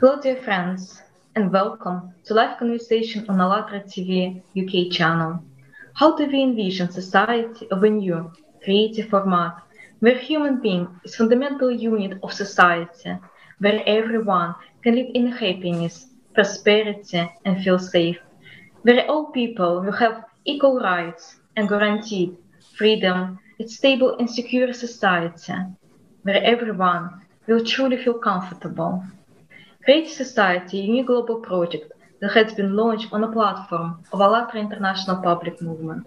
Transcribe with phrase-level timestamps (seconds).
[0.00, 1.02] Hello, dear friends,
[1.36, 5.44] and welcome to live conversation on ALLATRA TV UK channel.
[5.92, 8.32] How do we envision society of a new,
[8.64, 9.56] creative format
[9.98, 13.12] where human being is fundamental unit of society,
[13.58, 18.18] where everyone can live in happiness, prosperity, and feel safe,
[18.80, 22.34] where all people will have equal rights and guaranteed
[22.74, 25.52] freedom, a stable and secure society,
[26.22, 29.04] where everyone will truly feel comfortable.
[29.84, 34.60] Creative Society, a new global project that has been launched on a platform of ALLATRA
[34.60, 36.06] International Public Movement.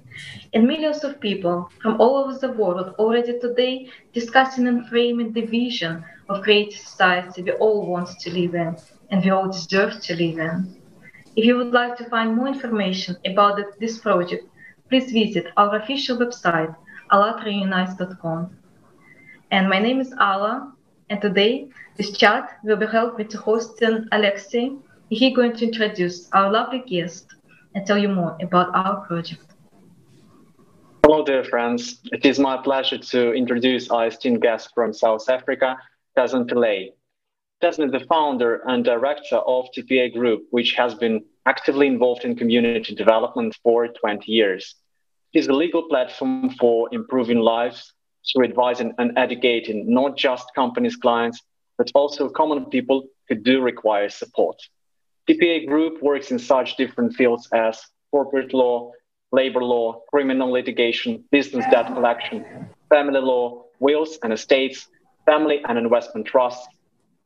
[0.53, 5.45] And millions of people from all over the world already today discussing and framing the
[5.45, 8.77] vision of creative society we all want to live in
[9.09, 10.75] and we all deserve to live in.
[11.35, 14.45] If you would like to find more information about this project,
[14.89, 16.75] please visit our official website,
[17.11, 18.55] allatraunites.com.
[19.49, 20.72] And my name is Alla,
[21.13, 24.71] and today this chat will be held with hosting Alexei.
[25.09, 27.27] He's going to introduce our lovely guest
[27.75, 29.45] and tell you more about our project.
[31.05, 32.01] Hello, dear friends.
[32.05, 35.77] It is my pleasure to introduce our esteemed guest from South Africa,
[36.17, 36.93] Tasneem Pillay.
[37.61, 42.35] Tasneem is the founder and director of TPA Group, which has been actively involved in
[42.35, 44.73] community development for 20 years.
[45.31, 47.93] It is a legal platform for improving lives
[48.31, 51.41] through advising and educating not just companies' clients,
[51.77, 54.57] but also common people who do require support.
[55.29, 58.91] TPA Group works in such different fields as corporate law,
[59.31, 62.45] labor law, criminal litigation, business debt collection,
[62.89, 64.87] family law, wills and estates,
[65.25, 66.67] family and investment trusts,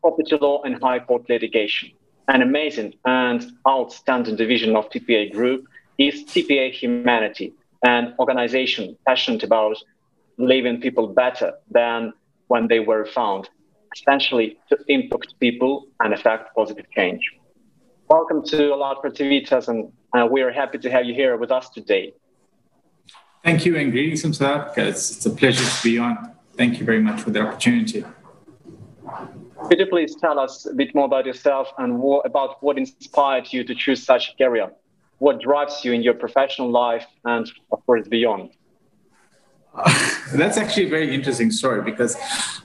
[0.02, 1.92] property law, and high court litigation.
[2.28, 5.66] An amazing and outstanding division of TPA Group
[5.98, 7.54] is TPA Humanity,
[7.84, 9.78] an organization passionate about
[10.38, 12.14] leaving people better than
[12.48, 13.50] when they were found
[13.96, 17.22] essentially to impact people and affect positive change.
[18.10, 21.70] Welcome to ALLATRA TV, and uh, we are happy to have you here with us
[21.70, 22.14] today.
[23.44, 24.88] Thank you and greetings from South Africa.
[24.88, 26.34] It's, it's a pleasure to be on.
[26.56, 28.06] Thank you very much for the opportunity.
[29.68, 33.52] Could you please tell us a bit more about yourself and what, about what inspired
[33.52, 34.70] you to choose such a career?
[35.18, 38.52] What drives you in your professional life and, of course, beyond?
[40.34, 42.18] That's actually a very interesting story because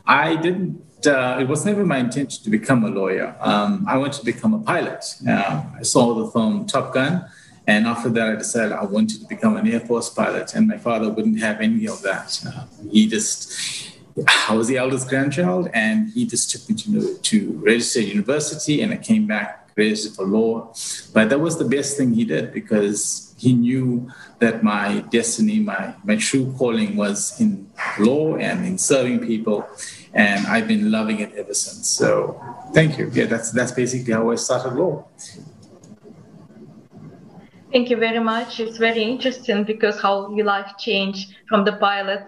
[0.07, 3.35] I didn't uh, it was never my intention to become a lawyer.
[3.41, 5.05] Um, I wanted to become a pilot.
[5.29, 7.25] Uh, I saw the film Top Gun,
[7.67, 10.55] and after that, I decided I wanted to become an Air Force pilot.
[10.55, 12.41] And my father wouldn't have any of that.
[12.47, 13.91] Uh, he just,
[14.49, 18.93] I was the eldest grandchild, and he just took me to, to register university, and
[18.93, 20.73] I came back registered for law.
[21.15, 24.09] But that was the best thing he did because he knew
[24.39, 29.67] that my destiny, my, my true calling was in law and in serving people
[30.15, 31.89] and I've been loving it ever since.
[31.89, 32.41] So
[32.73, 33.11] thank you.
[33.13, 35.09] Yeah, that's that's basically how I started law.
[37.73, 38.61] Thank you very much.
[38.61, 42.21] It's very interesting because how your life changed from the pilot,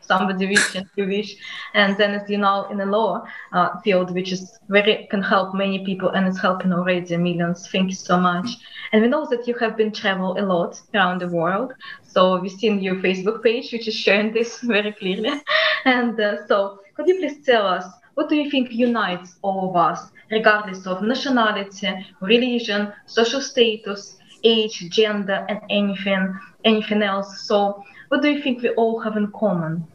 [0.00, 1.36] somebody wish and you wish,
[1.74, 5.54] and then as you know in the law uh, field, which is very can help
[5.54, 7.68] many people and it's helping already millions.
[7.68, 8.48] Thank you so much.
[8.92, 11.74] And we know that you have been travel a lot around the world.
[12.02, 15.42] So we've seen your Facebook page, which is showing this very clearly.
[15.84, 19.76] And uh, so could you please tell us what do you think unites all of
[19.76, 27.42] us, regardless of nationality, religion, social status, age, gender, and anything, anything else?
[27.42, 29.86] So, what do you think we all have in common?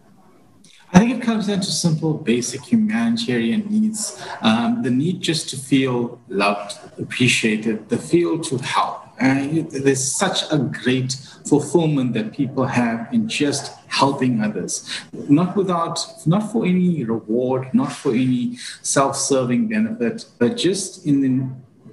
[0.94, 4.22] I think it comes down to simple, basic humanitarian needs.
[4.42, 9.02] Um, the need just to feel loved, appreciated, the feel to help.
[9.20, 11.14] Uh, there's such a great
[11.46, 14.90] fulfillment that people have in just helping others,
[15.30, 21.48] not without, not for any reward, not for any self-serving benefit, but just in the,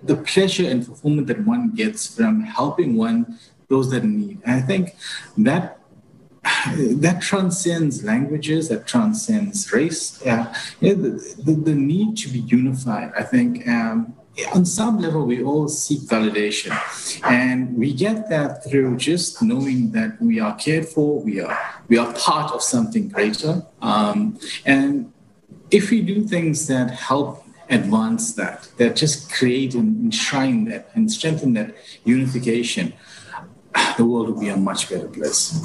[0.05, 3.39] the pleasure and fulfillment that one gets from helping one
[3.69, 4.41] those that need.
[4.45, 4.97] And I think
[5.39, 5.79] that
[6.87, 10.21] that transcends languages, that transcends race.
[10.25, 10.95] Yeah, the,
[11.45, 14.15] the, the, need to be unified, I think, um,
[14.55, 16.73] on some level, we all seek validation.
[17.25, 21.57] And we get that through just knowing that we are cared for, we are,
[21.89, 23.63] we are part of something greater.
[23.83, 25.13] Um, and
[25.71, 31.11] if we do things that help advance that, that just create and enshrine that and
[31.11, 31.75] strengthen that
[32.05, 32.93] unification,
[33.97, 35.65] the world will be a much better place.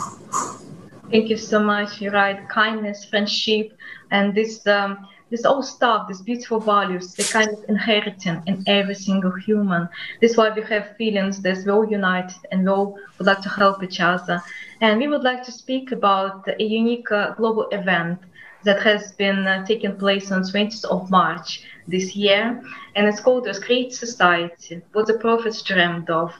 [1.11, 2.01] Thank you so much.
[2.01, 2.47] You're right.
[2.49, 3.77] Kindness, friendship,
[4.11, 4.65] and this.
[4.67, 9.89] Um, this old stuff, these beautiful values, they kind of inheriting in every single human.
[10.21, 13.41] This is why we have feelings that we're all united and we all would like
[13.41, 14.41] to help each other.
[14.79, 18.19] And we would like to speak about a unique uh, global event
[18.63, 22.61] that has been uh, taking place on 20th of March this year,
[22.95, 26.33] and it's called "A Great Society: What the Prophets Dreamed of."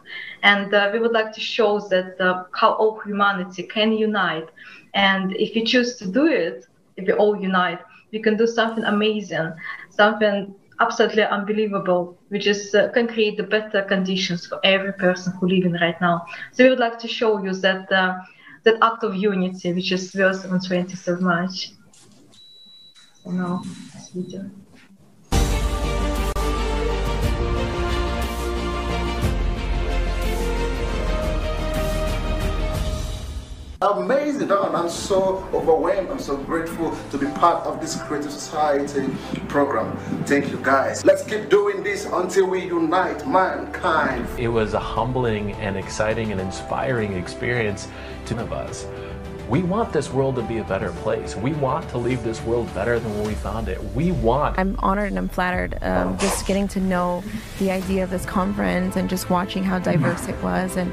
[0.44, 4.50] And uh, we would like to show that uh, how all humanity can unite,
[4.94, 6.66] and if we choose to do it,
[6.98, 7.80] if we all unite,
[8.12, 9.54] we can do something amazing,
[9.90, 15.48] something absolutely unbelievable, which is uh, can create the better conditions for every person who
[15.48, 16.26] living right now.
[16.52, 18.16] So we would like to show you that uh,
[18.64, 21.72] that act of unity, which is verse 120 so much.
[23.24, 23.62] So now,
[23.94, 24.50] this video.
[33.80, 34.76] Amazing, Don.
[34.76, 36.10] I'm so overwhelmed.
[36.10, 39.08] I'm so grateful to be part of this Creative Society
[39.50, 39.96] program.
[40.26, 41.06] Thank you, guys.
[41.06, 44.28] Let's keep doing this until we unite mankind.
[44.40, 47.88] It was a humbling and exciting and inspiring experience
[48.26, 48.88] to of us.
[49.48, 51.36] We want this world to be a better place.
[51.36, 53.82] We want to leave this world better than when we found it.
[53.94, 54.58] We want.
[54.58, 57.24] I'm honored and I'm flattered um, just getting to know
[57.60, 60.92] the idea of this conference and just watching how diverse it was and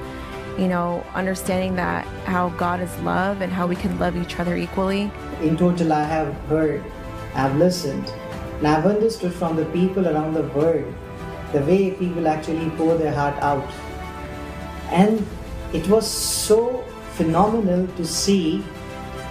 [0.59, 4.57] you know, understanding that how God is love and how we can love each other
[4.57, 5.11] equally.
[5.43, 6.85] In total, I have heard,
[7.35, 8.13] I've listened,
[8.59, 10.93] and I've understood from the people around the world
[11.53, 13.69] the way people actually pour their heart out.
[14.91, 15.27] And
[15.73, 18.65] it was so phenomenal to see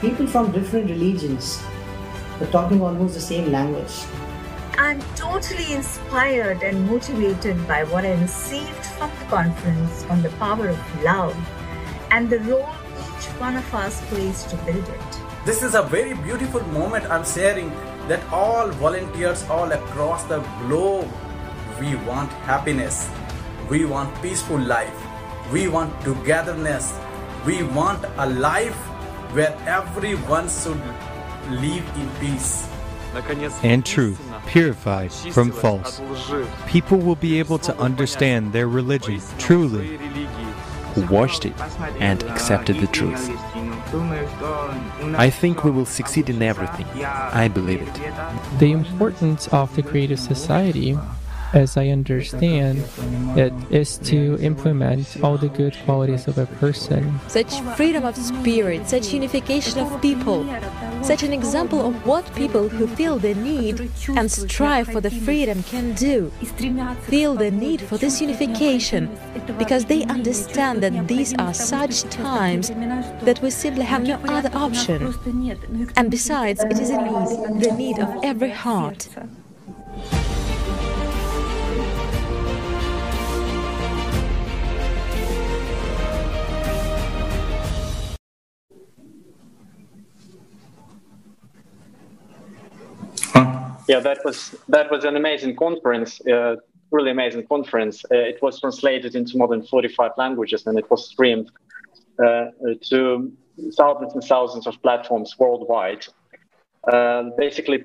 [0.01, 1.63] people from different religions
[2.39, 4.03] but talking almost the same language.
[4.77, 11.03] I'm totally inspired and motivated by what I received from conference on the power of
[11.03, 11.35] love
[12.11, 12.69] and the role
[13.03, 15.19] each one of us plays to build it.
[15.45, 17.69] This is a very beautiful moment I'm sharing
[18.07, 21.09] that all volunteers all across the globe
[21.79, 23.09] we want happiness,
[23.69, 24.95] we want peaceful life,
[25.51, 26.93] we want togetherness,
[27.45, 28.75] we want a life
[29.33, 30.81] where everyone should
[31.49, 32.67] live in peace.
[33.63, 36.01] And truth purified from false.
[36.67, 39.97] People will be able to understand their religion truly.
[40.95, 41.59] Who watched it
[41.99, 43.31] and accepted the truth.
[45.17, 46.85] I think we will succeed in everything.
[47.03, 48.59] I believe it.
[48.59, 50.95] The importance of the creative society
[51.53, 52.83] as I understand
[53.37, 57.19] it, is to implement all the good qualities of a person.
[57.27, 60.43] Such freedom of spirit, such unification of people,
[61.03, 65.61] such an example of what people who feel the need and strive for the freedom
[65.63, 66.31] can do.
[67.07, 69.09] Feel the need for this unification
[69.57, 75.13] because they understand that these are such times that we simply have no other option.
[75.97, 79.09] And besides, it is a need, the need of every heart.
[93.87, 96.55] Yeah, that was that was an amazing conference, uh,
[96.91, 98.05] really amazing conference.
[98.05, 101.51] Uh, it was translated into more than 45 languages and it was streamed
[102.23, 102.45] uh,
[102.89, 103.31] to
[103.77, 106.05] thousands and thousands of platforms worldwide.
[106.91, 107.83] Uh, basically,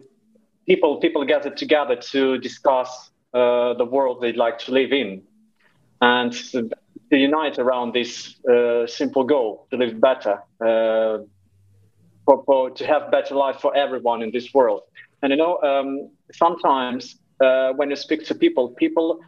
[0.66, 5.22] people people gathered together to discuss uh, the world they'd like to live in,
[6.00, 6.70] and to
[7.10, 13.56] unite around this uh, simple goal to live better, for, for, to have better life
[13.60, 14.82] for everyone in this world.
[15.22, 19.18] And you know, um, sometimes uh, when you speak to people, people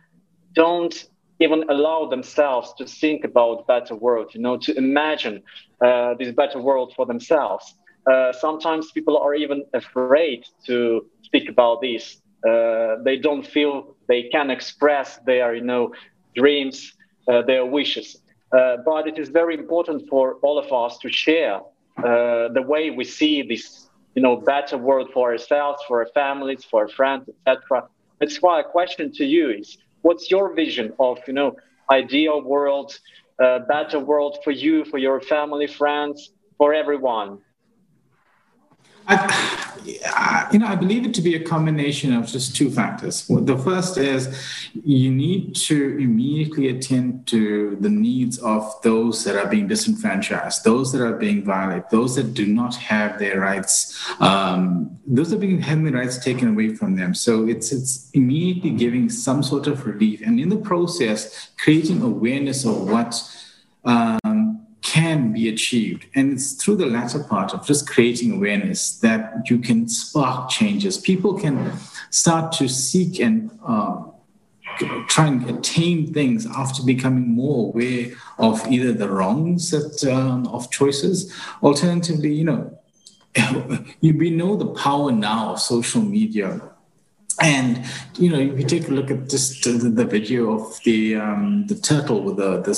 [0.55, 1.07] don't
[1.41, 4.35] even allow themselves to think about better world.
[4.35, 5.43] You know, to imagine
[5.85, 7.75] uh, this better world for themselves.
[8.11, 12.21] Uh, sometimes people are even afraid to speak about this.
[12.49, 15.93] Uh, they don't feel they can express their, you know,
[16.35, 16.95] dreams,
[17.29, 18.17] uh, their wishes.
[18.57, 21.61] Uh, but it is very important for all of us to share
[21.97, 26.83] the way we see this you know, better world for ourselves, for our families, for
[26.83, 27.89] our friends, etc.
[28.19, 31.57] That's why a question to you is, what's your vision of, you know,
[31.91, 32.99] ideal world,
[33.43, 37.39] uh, better world for you, for your family, friends, for everyone?
[39.11, 43.27] I, you know, I believe it to be a combination of just two factors.
[43.27, 44.29] The first is
[44.85, 50.93] you need to immediately attend to the needs of those that are being disenfranchised, those
[50.93, 55.61] that are being violated, those that do not have their rights, um, those are being
[55.61, 57.15] having their rights taken away from them.
[57.15, 62.65] So it's it's immediately giving some sort of relief, and in the process, creating awareness
[62.65, 63.23] of what.
[63.83, 64.20] Can
[65.41, 66.07] be achieved.
[66.15, 70.99] And it's through the latter part of just creating awareness that you can spark changes.
[70.99, 71.73] People can
[72.11, 74.03] start to seek and uh,
[75.09, 80.71] try and attain things after becoming more aware of either the wrongs that, um, of
[80.71, 81.33] choices.
[81.63, 82.79] Alternatively, you know,
[84.01, 86.61] you, we know the power now of social media
[87.41, 87.87] and
[88.19, 91.67] you know, if you take a look at just the, the video of the um,
[91.69, 92.75] the turtle with the the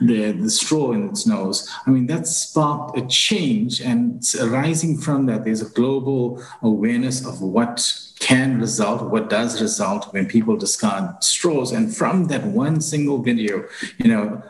[0.00, 1.68] the, the straw in its nose.
[1.86, 7.40] I mean, that sparked a change, and arising from that, there's a global awareness of
[7.40, 11.72] what can result, what does result when people discard straws.
[11.72, 13.64] And from that one single video,
[13.98, 14.42] you know,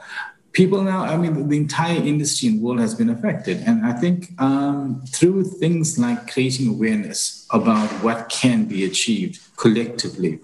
[0.53, 3.59] people now, I mean, the entire industry and world has been affected.
[3.67, 10.41] And I think um, through things like creating awareness about what can be achieved collectively,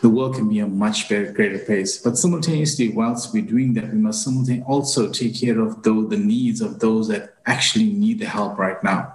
[0.00, 1.98] the world can be a much better, greater place.
[1.98, 6.16] But simultaneously, whilst we're doing that, we must simultaneously also take care of the, the
[6.16, 9.14] needs of those that actually need the help right now.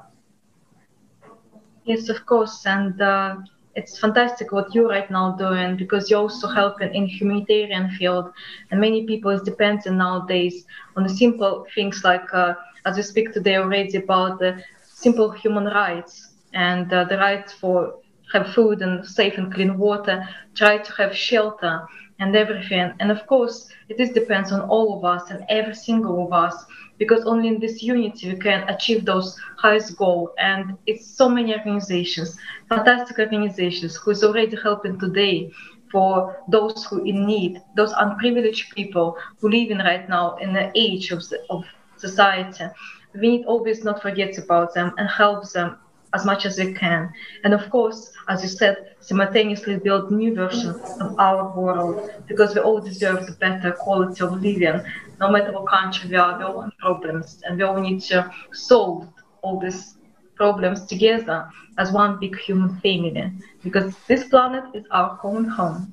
[1.86, 2.66] Yes, of course.
[2.66, 3.38] And uh,
[3.75, 8.34] it's fantastic what you're right now doing because you're also helping in humanitarian field.
[8.70, 10.66] And many people is dependent nowadays
[10.98, 15.66] on the simple things like, uh, as we speak today already about the simple human
[15.66, 17.96] rights and uh, the rights for
[18.34, 21.88] have food and safe and clean water, try to have shelter
[22.20, 22.92] and everything.
[23.00, 26.66] And of course, it is depends on all of us and every single of us,
[26.98, 30.34] because only in this unity we can achieve those highest goal.
[30.40, 32.38] And it's so many organizations,
[32.70, 35.52] fantastic organizations, who's already helping today
[35.92, 40.72] for those who in need, those unprivileged people who live in right now in the
[40.75, 41.22] age of,
[41.52, 41.63] of
[41.98, 42.66] society.
[43.13, 45.78] We need always not forget about them and help them
[46.13, 47.12] as much as we can.
[47.43, 52.62] And of course, as you said, simultaneously build new versions of our world because we
[52.62, 54.82] all deserve the better quality of living.
[55.20, 58.32] No matter what country we are, we all have problems and we all need to
[58.51, 59.08] solve
[59.41, 59.98] all these
[60.36, 63.32] problems together as one big human family
[63.63, 65.91] because this planet is our common home.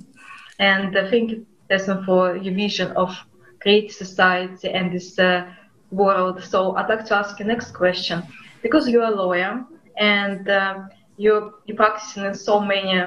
[0.59, 3.17] And I think that's for your vision of
[3.61, 5.51] great society and this uh,
[5.91, 6.43] world.
[6.43, 8.23] So I'd like to ask you next question.
[8.63, 9.65] Because you're a lawyer,
[10.01, 13.05] and um, you you practicing in so many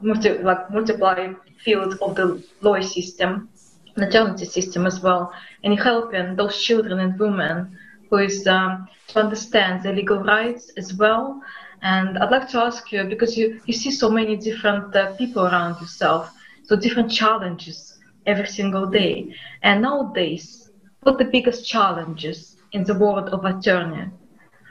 [0.00, 1.32] multi, like multiply
[1.64, 3.50] fields of the law system,
[3.96, 7.76] maternity system as well, and helping those children and women
[8.10, 11.40] who is um, to understand their legal rights as well.
[11.82, 15.44] And I'd like to ask you because you you see so many different uh, people
[15.46, 16.32] around yourself,
[16.64, 19.34] so different challenges every single day.
[19.62, 20.70] And nowadays,
[21.02, 24.06] what the biggest challenges in the world of attorney?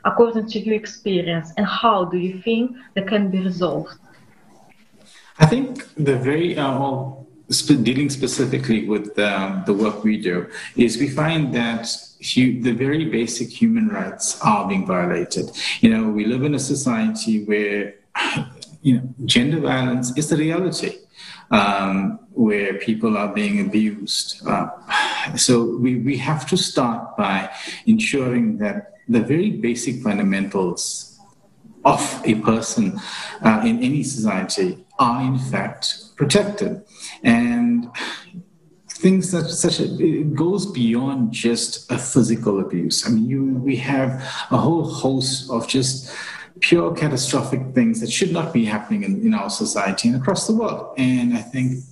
[0.05, 3.93] According to your experience, and how do you think they can be resolved?
[5.39, 7.27] I think the very uh, well,
[7.83, 11.87] dealing specifically with um, the work we do is we find that
[12.33, 15.49] hu- the very basic human rights are being violated.
[15.81, 17.95] You know, we live in a society where
[18.81, 20.97] you know gender violence is the reality.
[21.51, 24.47] Um, where people are being abused.
[24.47, 24.69] Uh,
[25.35, 27.49] so we, we have to start by
[27.85, 31.19] ensuring that the very basic fundamentals
[31.83, 32.99] of a person
[33.43, 36.83] uh, in any society are in fact protected.
[37.23, 37.89] And
[38.87, 43.07] things that such a, it goes beyond just a physical abuse.
[43.07, 44.11] I mean you we have
[44.51, 46.15] a whole host of just
[46.59, 50.53] pure catastrophic things that should not be happening in, in our society and across the
[50.53, 50.93] world.
[50.97, 51.83] And i think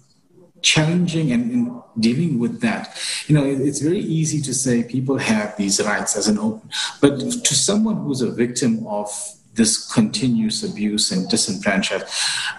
[0.62, 2.98] challenging and, and, dealing with that.
[3.28, 6.70] You know, it, it's very easy to say people have these rights as an open,
[7.02, 9.10] but to someone who's a victim of
[9.56, 12.08] this continuous abuse and disenfranchisement,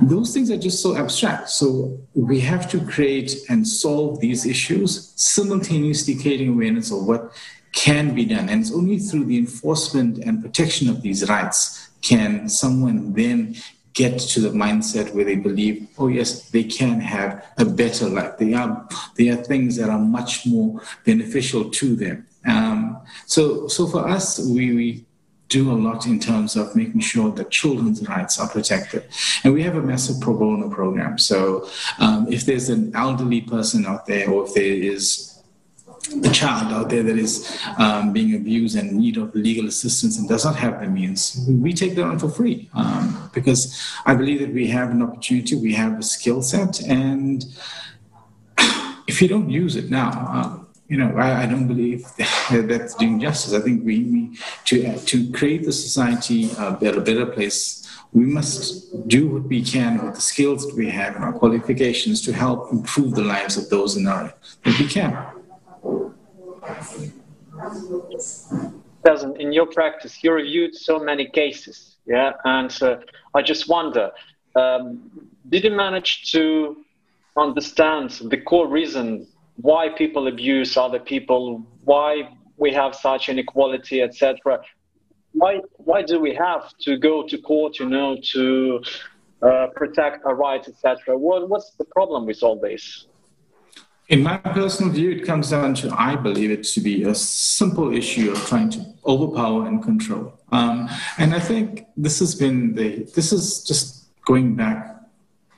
[0.03, 1.49] those things are just so abstract.
[1.49, 7.33] So we have to create and solve these issues, simultaneously creating awareness of what
[7.73, 8.49] can be done.
[8.49, 13.57] And it's only through the enforcement and protection of these rights can someone then
[13.95, 18.39] get to the mindset where they believe, oh yes, they can have a better life.
[18.39, 22.27] They are there are things that are much more beneficial to them.
[22.47, 25.05] Um, so so for us, we, we
[25.49, 29.05] do a lot in terms of making sure that children's rights are protected.
[29.43, 31.19] And we have a massive pro bono program.
[31.19, 31.69] So
[31.99, 35.30] um, if there's an elderly person out there, or if there is
[36.09, 40.29] the child out there that is um, being abused and need of legal assistance and
[40.29, 44.41] does not have the means, we take that on for free um, because I believe
[44.41, 47.45] that we have an opportunity, we have a skill set, and
[49.07, 52.95] if you don't use it now, um, you know, I, I, don't believe that that's
[52.97, 53.55] doing justice.
[53.55, 59.07] I think we, to uh, to create the society a better, better place, we must
[59.07, 62.73] do what we can with the skills that we have and our qualifications to help
[62.73, 65.17] improve the lives of those in our that we can.
[69.05, 72.97] Doesn't in your practice, you reviewed so many cases, yeah, and uh,
[73.35, 74.11] I just wonder,
[74.55, 75.11] um,
[75.49, 76.77] did you manage to
[77.37, 84.61] understand the core reason why people abuse other people, why we have such inequality, etc.
[85.33, 88.83] Why why do we have to go to court, you know, to
[89.43, 91.17] uh, protect our rights, etc.
[91.19, 93.07] What, what's the problem with all this?
[94.11, 97.95] In my personal view, it comes down to I believe it to be a simple
[97.95, 100.37] issue of trying to overpower and control.
[100.51, 104.97] Um, and I think this has been the this is just going back.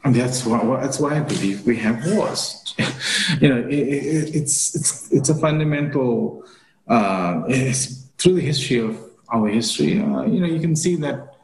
[0.04, 2.74] And that's why that's why I believe we have wars.
[3.40, 6.44] you know, it, it, it's it's it's a fundamental.
[6.86, 8.98] Uh, it's through the history of
[9.32, 9.98] our history.
[9.98, 11.36] Uh, you know, you can see that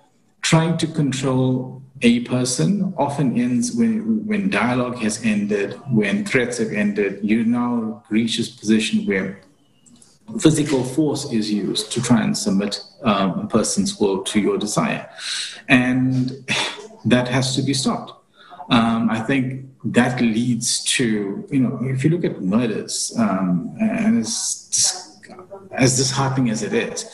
[0.43, 6.73] trying to control a person often ends when, when dialogue has ended, when threats have
[6.73, 7.21] ended.
[7.23, 9.41] You now reach this position where
[10.41, 15.09] physical force is used to try and submit um, a person's will to your desire.
[15.69, 16.33] And
[17.05, 18.13] that has to be stopped.
[18.71, 24.19] Um, I think that leads to, you know, if you look at murders, um, and
[24.19, 25.19] as,
[25.73, 27.05] as disheartening as it is,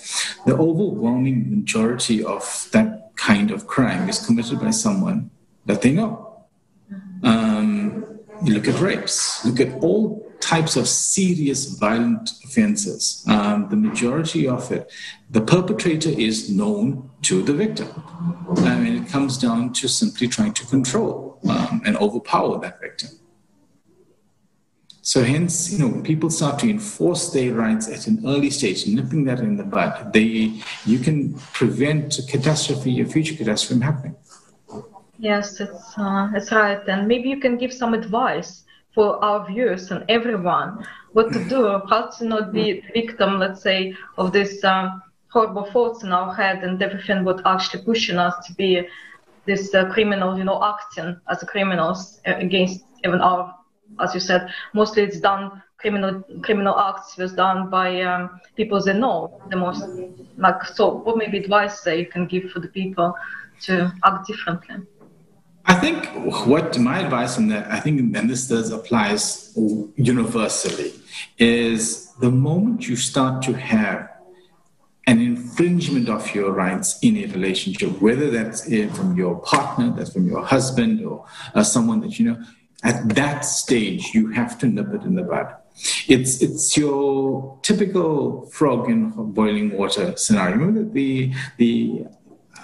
[0.46, 2.93] the overwhelming majority of that
[3.24, 5.30] kind of crime is committed by someone
[5.64, 6.44] that they know.
[7.22, 8.04] Um,
[8.44, 10.02] you look at rapes, look at all
[10.40, 13.24] types of serious violent offenses.
[13.26, 14.92] Um, the majority of it,
[15.30, 17.88] the perpetrator is known to the victim.
[18.58, 23.10] I mean, it comes down to simply trying to control um, and overpower that victim.
[25.06, 29.24] So hence, you know, people start to enforce their rights at an early stage, nipping
[29.24, 34.16] that in the bud, they you can prevent a catastrophe, a future catastrophe from happening.
[35.18, 36.80] Yes, it's uh, right.
[36.88, 41.82] And maybe you can give some advice for our viewers and everyone what to do,
[41.90, 46.64] how to not be victim, let's say, of this um, horrible thoughts in our head
[46.64, 48.88] and everything what actually pushing us to be
[49.44, 53.54] this uh, criminal, you know, acting as criminals against even our
[54.00, 58.94] as you said, mostly it's done criminal criminal acts was done by um, people they
[58.94, 59.16] know
[59.50, 59.84] the most.
[60.38, 63.14] Like so, what maybe advice that you can give for the people
[63.66, 64.76] to act differently?
[65.66, 65.98] I think
[66.46, 69.52] what my advice on that, I think, and this does applies
[69.96, 70.92] universally,
[71.38, 74.10] is the moment you start to have
[75.06, 78.64] an infringement of your rights in a relationship, whether that's
[78.96, 82.38] from your partner, that's from your husband, or uh, someone that you know,
[82.84, 85.54] at that stage, you have to nip it in the bud.
[86.06, 90.56] It's it's your typical frog in boiling water scenario.
[90.56, 92.04] Remember the the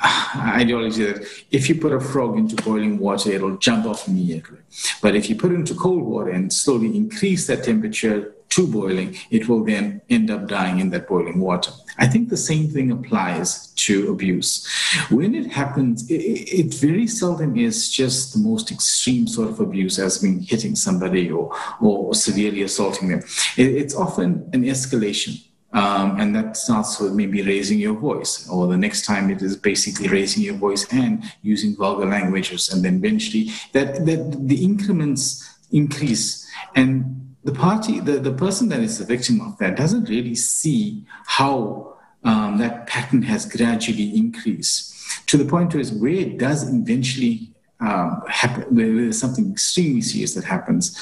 [0.03, 4.59] uh, ideology that if you put a frog into boiling water, it'll jump off immediately.
[5.03, 9.17] But if you put it into cold water and slowly increase that temperature to boiling,
[9.31, 11.71] it will then end up dying in that boiling water.
[11.99, 14.67] I think the same thing applies to abuse.
[15.11, 19.99] When it happens, it, it, very seldom is just the most extreme sort of abuse,
[19.99, 23.23] as being hitting somebody or, or severely assaulting them.
[23.57, 25.45] It, it's often an escalation.
[25.73, 29.57] Um, and that starts with maybe raising your voice, or the next time it is
[29.57, 35.49] basically raising your voice and using vulgar languages, and then eventually that, that the increments
[35.71, 36.45] increase.
[36.75, 41.07] And the party, the, the person that is the victim of that doesn't really see
[41.27, 44.95] how um, that pattern has gradually increased
[45.27, 47.51] to the point where, where it does eventually
[47.81, 50.99] um, happen, where there's something extremely serious that happens.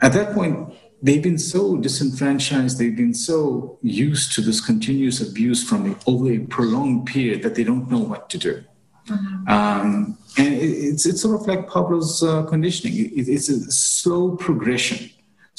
[0.00, 5.68] At that point, they've been so disenfranchised, they've been so used to this continuous abuse
[5.68, 8.64] from over a prolonged period that they don't know what to do.
[9.08, 9.48] Mm-hmm.
[9.48, 12.94] Um, and it, it's, it's sort of like Pavlov's uh, conditioning.
[12.96, 15.10] It, it's a slow progression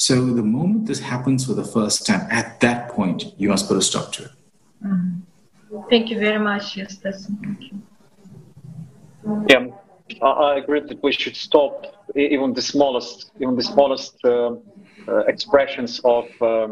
[0.03, 3.77] so the moment this happens for the first time, at that point, you must put
[3.77, 4.31] a stop to it.
[4.85, 5.89] Mm-hmm.
[5.89, 7.29] Thank you very much, Justus.
[7.41, 7.81] Thank you.
[9.47, 9.67] Yeah,
[10.21, 11.73] I agree that we should stop
[12.15, 14.55] even the smallest, even the smallest uh,
[15.07, 16.67] uh, expressions of uh,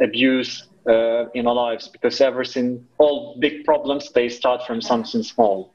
[0.00, 5.71] abuse uh, in our lives, because everything, all big problems, they start from something small.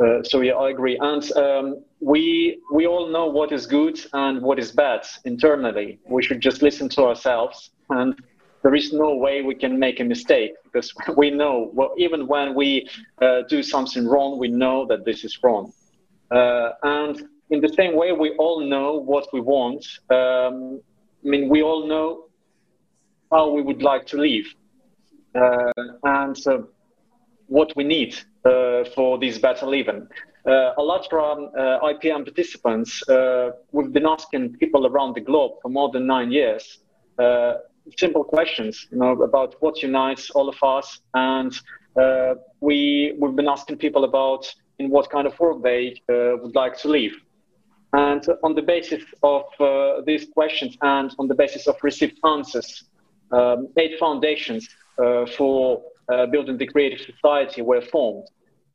[0.00, 0.96] Uh, so yeah, I agree.
[1.00, 5.98] And um, we we all know what is good and what is bad internally.
[6.08, 8.14] We should just listen to ourselves, and
[8.62, 11.70] there is no way we can make a mistake because we know.
[11.74, 12.88] Well, even when we
[13.20, 15.72] uh, do something wrong, we know that this is wrong.
[16.30, 19.84] Uh, and in the same way, we all know what we want.
[20.10, 20.80] Um,
[21.24, 22.26] I mean, we all know
[23.32, 24.46] how we would like to live,
[25.34, 25.72] uh,
[26.04, 26.36] and
[27.48, 30.06] what we need uh, for this better living.
[30.46, 33.02] Uh, ALLATRA uh, IPM participants,
[33.72, 36.78] we've been asking people around the globe for more than nine years
[37.96, 41.00] simple questions, you know, about what unites all of us.
[41.14, 41.58] And
[41.96, 46.54] uh, we we've been asking people about in what kind of world they uh, would
[46.54, 47.12] like to live.
[47.92, 52.84] And on the basis of uh, these questions and on the basis of received answers,
[53.32, 54.68] um, eight foundations
[55.36, 58.26] for uh, building the creative society were formed.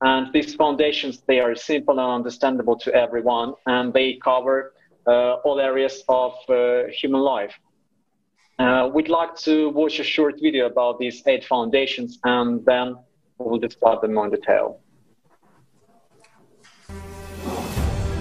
[0.02, 4.74] And these foundations, they are simple and understandable to everyone, and they cover
[5.08, 7.54] uh, all areas of uh, human life.
[8.60, 12.96] Uh, we'd like to watch a short video about these eight foundations, and then
[13.38, 14.80] we'll discuss them more in detail.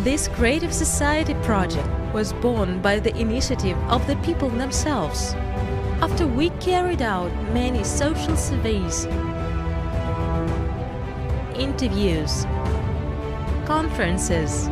[0.03, 5.35] This Creative Society project was born by the initiative of the people themselves.
[6.03, 9.05] After we carried out many social surveys,
[11.55, 12.45] interviews,
[13.65, 14.67] conferences,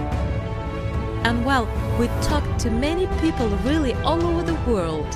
[1.22, 1.66] and well,
[2.00, 5.06] we talked to many people really all over the world.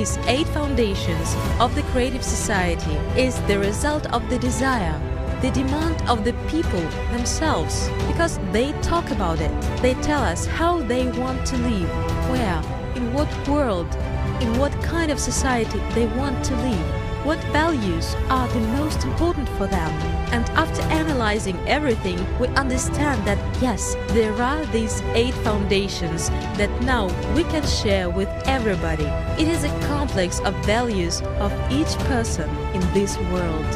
[0.00, 4.98] These eight foundations of the Creative Society is the result of the desire,
[5.42, 6.80] the demand of the people
[7.12, 9.52] themselves, because they talk about it.
[9.82, 11.90] They tell us how they want to live,
[12.30, 12.62] where,
[12.96, 13.94] in what world,
[14.40, 19.48] in what kind of society they want to live what values are the most important
[19.50, 19.90] for them.
[20.32, 27.06] And after analyzing everything, we understand that yes, there are these eight foundations that now
[27.34, 29.04] we can share with everybody.
[29.40, 33.66] It is a complex of values of each person in this world.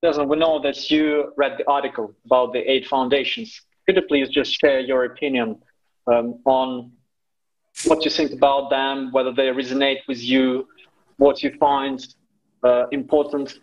[0.00, 3.60] Doesn't we know that you read the article about the eight foundations?
[3.88, 5.62] Could you please just share your opinion
[6.06, 6.92] um, on
[7.86, 10.68] what you think about them, whether they resonate with you,
[11.16, 12.06] what you find
[12.62, 13.58] uh, important?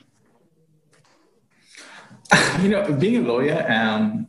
[2.60, 4.28] You know, being a lawyer, um,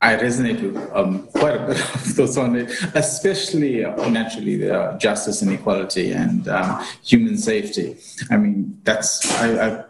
[0.00, 4.96] I resonate with um, quite a bit of those on it, especially uh, naturally the
[4.98, 7.98] justice and equality and um, human safety.
[8.30, 9.84] I mean, that's I,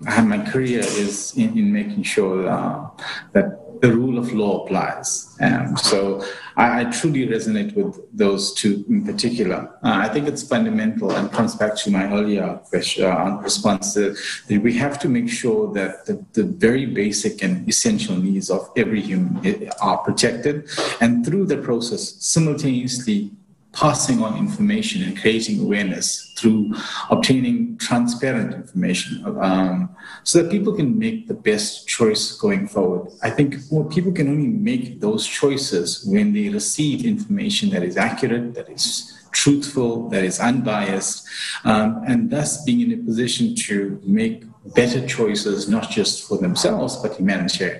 [0.00, 2.88] I, my career is in, in making sure uh,
[3.32, 5.36] that the rule of law applies.
[5.40, 6.24] Um, so
[6.56, 9.78] I, I, truly resonate with those two in particular.
[9.82, 14.16] Uh, I think it's fundamental and comes back to my earlier question, uh, response that
[14.48, 19.02] we have to make sure that the, the, very basic and essential needs of every
[19.02, 20.68] human eh, are protected,
[21.00, 23.30] and through the process, simultaneously
[23.76, 26.74] passing on information and creating awareness through
[27.10, 33.12] obtaining transparent information um, so that people can make the best choice going forward.
[33.22, 37.98] I think well, people can only make those choices when they receive information that is
[37.98, 41.28] accurate, that is truthful, that is unbiased,
[41.64, 46.96] um, and thus being in a position to make better choices, not just for themselves,
[46.96, 47.70] but humanity.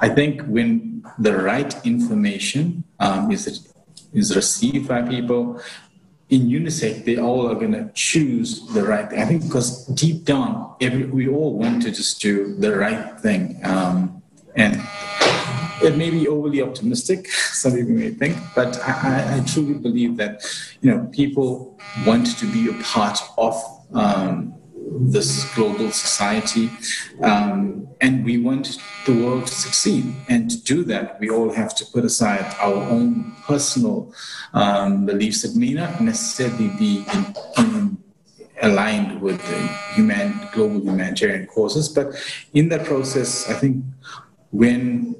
[0.00, 3.73] I think when the right information um, is
[4.14, 5.60] is received by people.
[6.30, 9.20] In UNICEF, they all are going to choose the right thing.
[9.20, 13.60] I think because deep down, every, we all want to just do the right thing.
[13.62, 14.22] Um,
[14.56, 14.80] and
[15.82, 20.42] it may be overly optimistic, some people may think, but I, I, truly believe that
[20.80, 23.54] you know people want to be a part of
[23.92, 24.54] um,
[24.90, 26.70] this global society.
[27.22, 30.14] Um, and we want the world to succeed.
[30.28, 34.12] And to do that, we all have to put aside our own personal
[34.52, 38.04] um, beliefs that may not necessarily be in, in
[38.62, 39.60] aligned with the
[39.94, 41.88] human, global humanitarian causes.
[41.88, 42.14] But
[42.52, 43.84] in that process, I think
[44.50, 45.16] when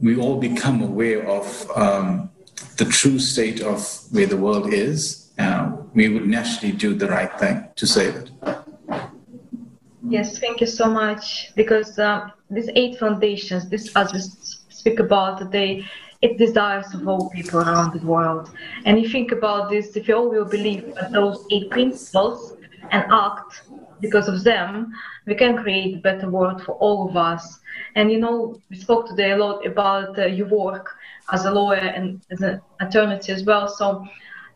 [0.00, 2.30] we all become aware of um,
[2.76, 3.78] the true state of
[4.10, 8.30] where the world is, uh, we would naturally do the right thing to save it.
[10.14, 11.52] Yes, thank you so much.
[11.56, 14.20] Because uh, these eight foundations, this as we
[14.80, 15.84] speak about today,
[16.22, 18.48] it desires of all people around the world.
[18.84, 22.56] And you think about this, if you all will believe those eight principles
[22.92, 23.62] and act
[24.00, 24.92] because of them,
[25.26, 27.58] we can create a better world for all of us.
[27.96, 30.94] And you know, we spoke today a lot about uh, your work
[31.32, 33.66] as a lawyer and as an attorney as well.
[33.66, 34.06] So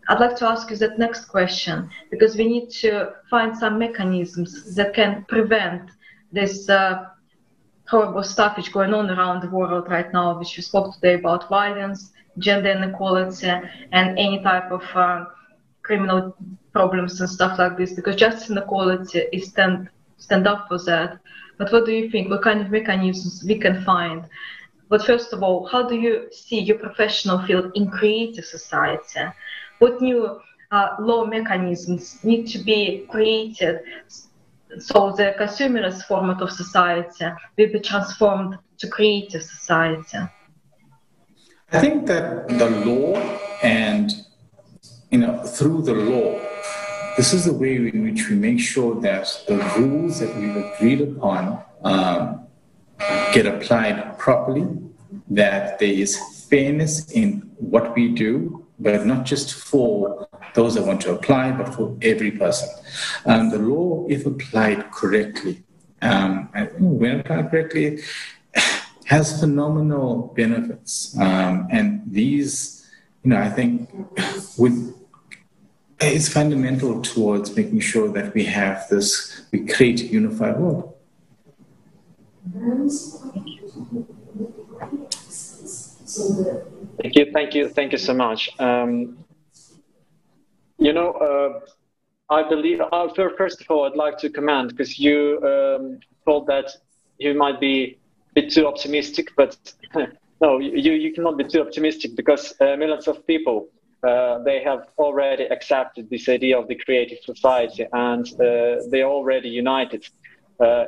[0.09, 4.75] I'd like to ask you that next question because we need to find some mechanisms
[4.75, 5.90] that can prevent
[6.33, 7.05] this uh,
[7.87, 11.14] horrible stuff which is going on around the world right now, which we spoke today
[11.14, 13.49] about violence, gender inequality,
[13.92, 15.27] and any type of uh,
[15.83, 16.35] criminal
[16.73, 17.92] problems and stuff like this.
[17.92, 21.18] Because justice inequality is stand stand up for that.
[21.59, 22.31] But what do you think?
[22.31, 24.25] What kind of mechanisms we can find?
[24.88, 29.21] But first of all, how do you see your professional field in creative society?
[29.79, 33.81] What new uh, law mechanisms need to be created
[34.79, 40.19] so the consumerist format of society will be transformed to creative society?
[41.73, 43.17] I think that the law
[43.62, 44.11] and
[45.11, 46.38] you know through the law
[47.19, 51.01] this is the way in which we make sure that the rules that we've agreed
[51.01, 52.47] upon um,
[53.33, 54.69] get applied properly,
[55.29, 56.17] that there is
[56.49, 61.75] fairness in what we do, but not just for those that want to apply, but
[61.75, 62.69] for every person.
[63.27, 65.62] Um, the law, if applied correctly,
[66.03, 68.03] um, when applied correctly,
[69.07, 71.17] has phenomenal benefits.
[71.19, 72.88] Um, and these,
[73.23, 73.91] you know, I think
[74.57, 74.95] would
[76.01, 80.95] it's fundamental towards making sure that we have this, we create a unified world.
[87.01, 88.51] Thank you, thank you, thank you so much.
[88.59, 89.19] Um,
[90.79, 91.61] you know, uh,
[92.29, 96.71] I believe, uh, first of all, I'd like to comment because you um, thought that
[97.19, 97.99] you might be
[98.31, 99.57] a bit too optimistic, but
[100.41, 103.69] no, you, you cannot be too optimistic because uh, millions of people
[104.03, 109.49] uh, they have already accepted this idea of the creative society and uh, they're already
[109.49, 110.05] united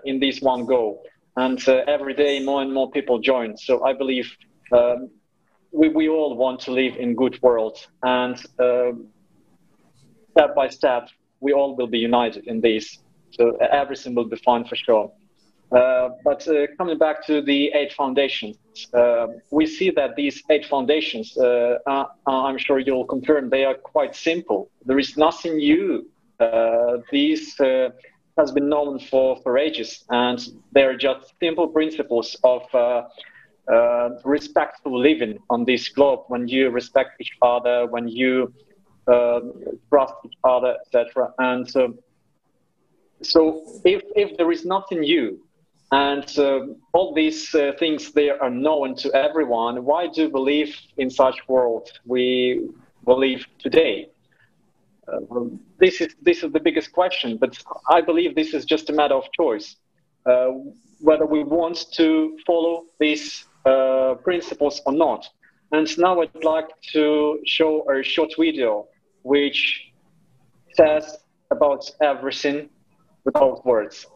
[0.05, 1.05] in this one goal.
[1.37, 3.57] And every day more and more people join.
[3.57, 4.37] So I believe
[4.73, 5.09] um,
[5.73, 9.07] we, we all want to live in good world and um,
[10.33, 11.09] step by step,
[11.41, 12.99] we all will be united in this.
[13.33, 15.13] So everything will be fine for sure.
[15.73, 18.57] Uh, but uh, coming back to the eight foundations,
[18.93, 23.75] uh, we see that these eight foundations, uh, uh, I'm sure you'll confirm, they are
[23.75, 24.69] quite simple.
[24.85, 26.07] There is nothing new.
[27.13, 27.57] these
[28.39, 30.39] has been known for, for ages, and
[30.73, 32.63] they're just simple principles of
[34.25, 36.21] respectful living on this globe.
[36.29, 38.53] When you respect each other, when you
[39.07, 41.33] trust each other, etc.
[41.39, 41.69] And
[43.23, 45.41] so, if if there is nothing new,
[45.93, 49.85] and uh, all these uh, things they are known to everyone.
[49.85, 52.69] Why do you believe in such world we
[53.05, 54.09] believe today?
[55.09, 55.19] Uh,
[55.79, 59.17] this is this is the biggest question, but I believe this is just a matter
[59.17, 59.77] of choice,
[60.27, 60.51] uh,
[61.01, 65.29] whether we want to follow these uh, principles or not.
[65.73, 68.87] And now I'd like to show a short video
[69.23, 69.93] which
[70.75, 71.19] says
[71.51, 72.71] about everything
[73.25, 74.07] without words.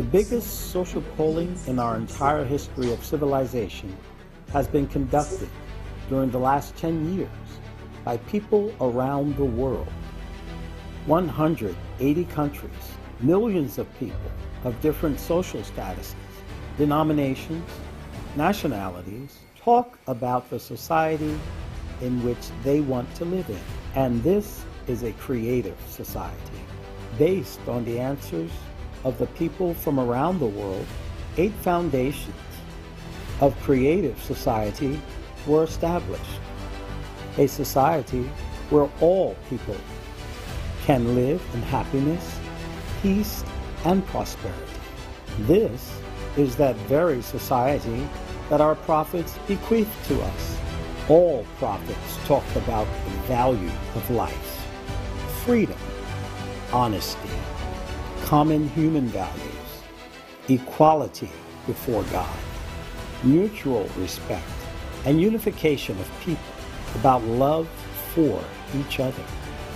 [0.00, 3.94] The biggest social polling in our entire history of civilization
[4.50, 5.50] has been conducted
[6.08, 7.28] during the last 10 years
[8.02, 9.92] by people around the world.
[11.04, 12.72] 180 countries,
[13.20, 14.32] millions of people
[14.64, 16.14] of different social statuses,
[16.78, 17.68] denominations,
[18.36, 21.38] nationalities talk about the society
[22.00, 23.60] in which they want to live in.
[23.94, 26.60] And this is a creative society
[27.18, 28.50] based on the answers
[29.04, 30.86] of the people from around the world.
[31.36, 32.34] Eight foundations
[33.40, 35.00] of creative society
[35.46, 36.40] were established.
[37.38, 38.24] A society
[38.70, 39.76] where all people
[40.84, 42.38] can live in happiness,
[43.02, 43.44] peace,
[43.84, 44.58] and prosperity.
[45.40, 45.92] This
[46.36, 48.06] is that very society
[48.48, 50.56] that our prophets bequeathed to us.
[51.08, 54.66] All prophets talked about the value of life,
[55.44, 55.78] freedom,
[56.72, 57.30] honesty,
[58.30, 59.82] common human values,
[60.48, 61.28] equality
[61.66, 62.38] before God,
[63.24, 64.46] mutual respect,
[65.04, 66.54] and unification of people,
[66.94, 67.68] about love
[68.14, 68.40] for
[68.78, 69.24] each other.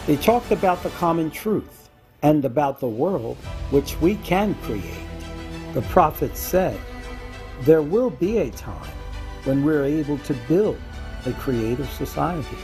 [0.06, 1.90] They talked about the common truth
[2.22, 3.38] and about the world
[3.72, 5.04] which we can create
[5.72, 6.78] the prophet said,
[7.62, 8.96] There will be a time
[9.42, 10.78] when we're able to build
[11.26, 12.58] a creative society.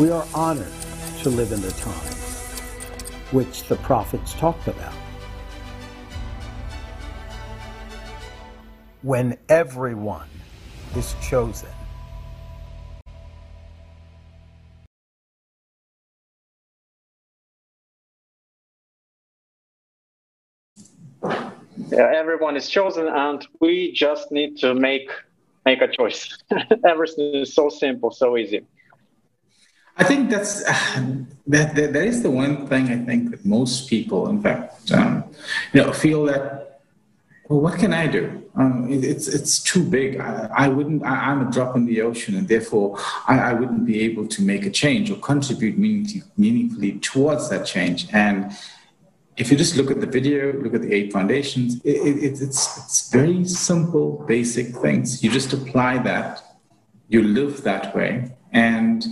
[0.00, 0.74] We are honored
[1.22, 2.11] to live in the time
[3.32, 4.94] which the prophets talked about.
[9.02, 10.28] When everyone
[10.94, 11.68] is chosen.
[21.90, 25.10] Yeah, everyone is chosen, and we just need to make
[25.64, 26.38] make a choice.
[26.84, 28.64] Everything is so simple, so easy.
[29.96, 30.72] I think that's uh,
[31.46, 35.24] that, that, that is the one thing I think that most people, in fact, um,
[35.72, 36.80] you know, feel that.
[37.48, 38.42] Well, what can I do?
[38.54, 40.18] Um, it, it's it's too big.
[40.18, 41.04] I, I wouldn't.
[41.04, 44.42] I, am a drop in the ocean, and therefore I, I, wouldn't be able to
[44.42, 48.06] make a change or contribute meaningfully, meaningfully towards that change.
[48.12, 48.52] And
[49.36, 52.78] if you just look at the video, look at the eight foundations, it, it, it's,
[52.78, 55.22] it's very simple, basic things.
[55.22, 56.42] You just apply that,
[57.08, 59.04] you live that way, and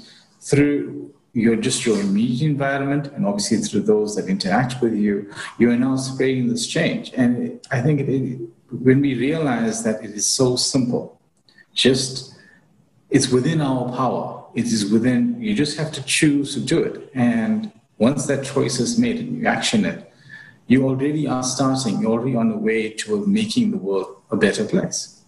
[0.50, 5.70] through your just your immediate environment and obviously through those that interact with you, you
[5.70, 7.12] are now spreading this change.
[7.16, 11.20] And I think it, when we realize that it is so simple,
[11.72, 12.34] just
[13.10, 14.44] it's within our power.
[14.54, 17.10] It is within, you just have to choose to do it.
[17.14, 20.12] And once that choice is made and you action it,
[20.66, 24.64] you already are starting, you're already on the way to making the world a better
[24.64, 25.19] place.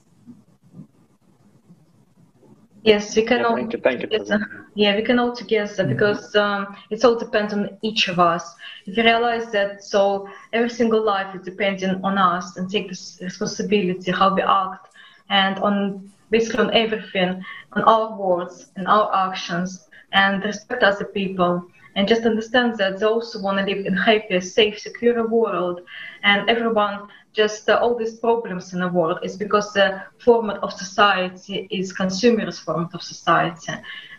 [2.83, 4.09] Yes, we can Yeah, all thank you, thank you.
[4.75, 8.55] Yeah, we can all together because um, it's all depends on each of us.
[8.87, 13.19] If you realize that, so every single life is depending on us and take this
[13.23, 14.89] responsibility, how we act,
[15.31, 17.43] and on basically on everything,
[17.73, 21.63] on our words and our actions, and respect other people,
[21.97, 25.81] and just understand that those who want to live in a happy, safe, secure world,
[26.23, 27.01] and everyone
[27.33, 31.93] just uh, all these problems in the world is because the format of society is
[31.93, 33.73] consumerist format of society.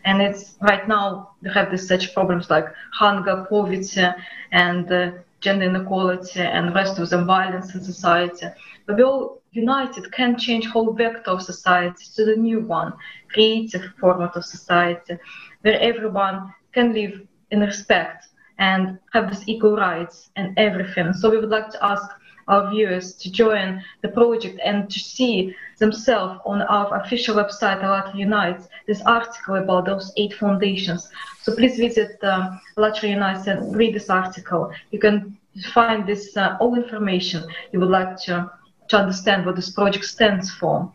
[0.06, 4.06] And it's right now we have these such problems like hunger poverty
[4.52, 8.48] and uh, gender inequality and rest of the violence in society.
[8.86, 12.94] But we all united can change whole vector of society to the new one
[13.32, 15.18] creative format of society
[15.62, 17.22] where everyone can live
[17.52, 21.14] in respect and have these equal rights and everything.
[21.14, 22.04] So we would like to ask
[22.48, 28.16] our viewers to join the project and to see themselves on our official website, ALLATRA
[28.16, 31.10] Unites, this article about those eight foundations.
[31.42, 34.72] So please visit um, Unites and read this article.
[34.92, 35.38] You can
[35.74, 38.52] find this uh, all information you would like to,
[38.90, 40.92] to understand what this project stands for.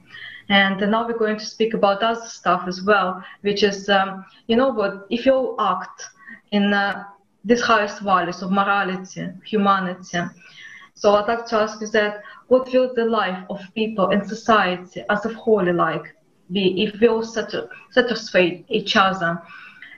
[0.48, 4.56] And now we're going to speak about other stuff as well, which is, um, you
[4.56, 6.04] know what, if you act
[6.52, 7.04] in uh,
[7.44, 10.18] these highest values of morality, humanity,
[10.98, 15.04] so I'd like to ask you that what will the life of people in society
[15.08, 16.12] as a whole like
[16.50, 19.40] be if we all satisfy each other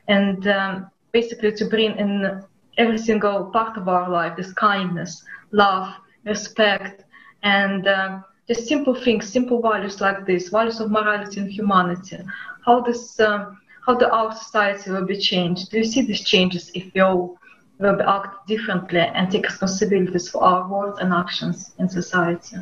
[0.08, 2.42] and um, basically to bring in
[2.76, 7.04] every single part of our life this kindness, love, respect,
[7.42, 12.18] and um, just simple things, simple values like this, values of morality and humanity.
[12.66, 15.70] How this, um, how the our society will be changed?
[15.70, 17.39] Do you see these changes if we all
[17.81, 22.59] will be act differently and take responsibilities for our words and actions in society.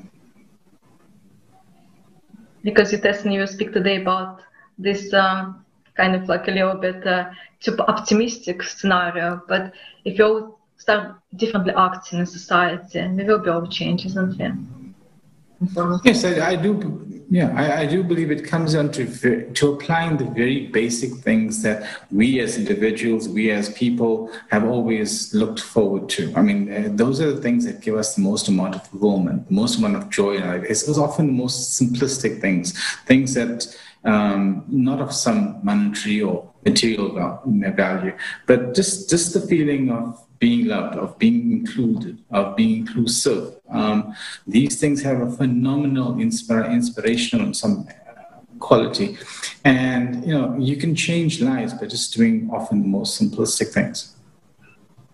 [2.62, 4.40] Because you Tessin, you speak today about
[4.78, 5.64] this um,
[5.96, 9.72] kind of like a little bit uh, too optimistic scenario, but
[10.04, 14.56] if you all start differently acting in society, there will be all changes, isn't there?
[16.04, 17.04] Yes, I, I do.
[17.30, 21.62] Yeah, I, I, do believe it comes down to to applying the very basic things
[21.62, 26.32] that we as individuals, we as people, have always looked forward to.
[26.36, 29.48] I mean, uh, those are the things that give us the most amount of fulfillment,
[29.48, 30.64] the most amount of joy in life.
[30.68, 32.72] It's, it's often the most simplistic things,
[33.06, 33.66] things that
[34.04, 37.10] um, not of some monetary or material
[37.74, 38.16] value,
[38.46, 43.56] but just just the feeling of being loved, of being included, of being inclusive.
[43.68, 44.14] Um,
[44.46, 47.88] these things have a phenomenal inspira- inspirational some
[48.58, 49.16] quality,
[49.64, 54.14] and you know you can change lives by just doing often the most simplistic things.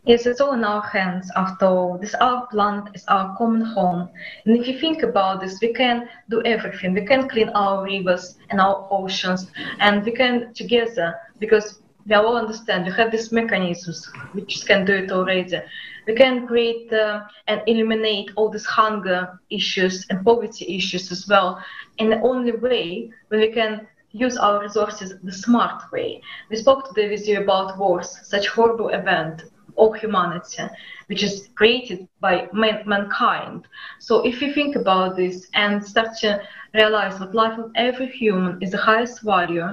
[0.07, 1.31] Yes, it's all in our hands.
[1.35, 4.11] After all, this our planet is our common home,
[4.45, 6.93] and if you think about this, we can do everything.
[6.93, 12.37] We can clean our rivers and our oceans, and we can together because we all
[12.37, 15.59] understand we have these mechanisms which can do it already.
[16.07, 21.63] We can create uh, and eliminate all these hunger issues and poverty issues as well
[21.99, 26.21] in the only way when we can use our resources the smart way.
[26.51, 29.45] We spoke today with you about wars, such horrible event
[29.77, 30.63] of humanity,
[31.07, 33.67] which is created by man- mankind.
[33.99, 36.41] So if you think about this and start to
[36.75, 39.67] realize that life of every human is the highest value,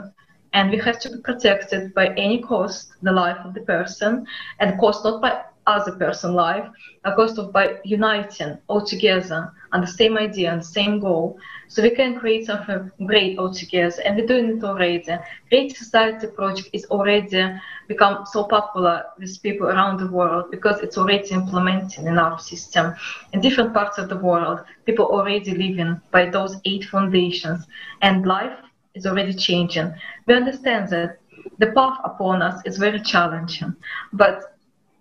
[0.54, 4.26] and we have to be protected by any cost the life of the person
[4.60, 6.68] and cost not by other person life
[7.04, 11.38] a cost of by uniting all together on the same idea and same goal.
[11.68, 15.18] So we can create something great all together and we're doing it already.
[15.50, 17.56] Great society project is already
[17.88, 22.94] become so popular with people around the world because it's already implemented in our system.
[23.34, 27.66] In different parts of the world people already living by those eight foundations
[28.02, 28.58] and life
[28.96, 29.94] is already changing.
[30.28, 31.18] We understand that
[31.58, 33.76] the path upon us is very challenging,
[34.14, 34.42] but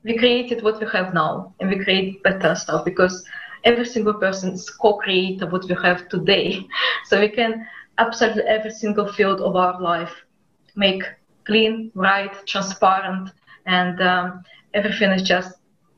[0.04, 3.24] we created what we have now and we create better stuff because
[3.64, 6.66] every single person is co-creator what we have today.
[7.06, 7.66] So we can
[7.98, 10.14] absolutely every single field of our life
[10.76, 11.02] make
[11.44, 13.30] clean, right, transparent,
[13.66, 14.42] and um,
[14.74, 15.56] everything is just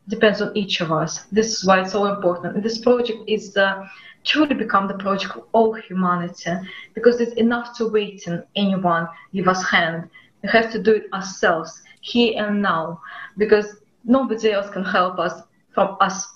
[0.08, 1.24] depends on each of us.
[1.32, 2.56] This is why it's so important.
[2.56, 3.84] And this project is uh,
[4.24, 6.52] truly become the project of all humanity
[6.94, 10.08] because it's enough to wait in anyone give us hand.
[10.42, 13.00] We have to do it ourselves here and now
[13.36, 15.42] because nobody else can help us
[15.72, 16.26] from us